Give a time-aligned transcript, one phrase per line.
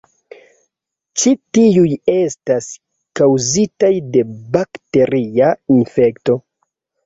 [1.23, 2.71] Ĉi tiuj estas
[3.21, 4.27] kaŭzitaj de
[4.59, 6.43] bakteria infekto.